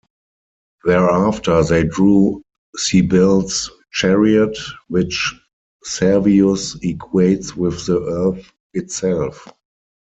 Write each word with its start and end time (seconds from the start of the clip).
Thereafter 0.83 1.63
they 1.63 1.83
drew 1.83 2.41
Cybele's 2.75 3.69
chariot, 3.91 4.57
which 4.87 5.35
Servius 5.83 6.73
equates 6.77 7.55
with 7.55 7.85
the 7.85 7.99
Earth 8.01 8.51
itself. 8.73 9.47